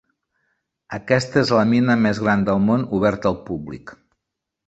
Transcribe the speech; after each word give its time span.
Aquesta 0.97 1.39
és 1.41 1.51
la 1.57 1.65
mina 1.73 1.97
més 2.07 2.21
gran 2.25 2.47
del 2.49 2.65
món 2.71 2.87
oberta 3.01 3.31
al 3.33 3.39
públic. 3.51 3.93